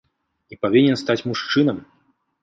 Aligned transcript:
І 0.53 0.55
павінен 0.63 0.97
стаць 1.01 1.25
мужчынам. 1.31 1.77